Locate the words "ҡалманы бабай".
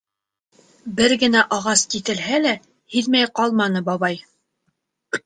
3.41-4.19